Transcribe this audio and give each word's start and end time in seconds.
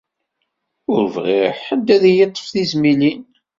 Ur 0.91 1.03
bɣiɣ 1.15 1.53
ḥedd 1.67 1.87
ad 1.95 2.03
yeṭṭef 2.15 2.45
tizmilin! 2.53 3.23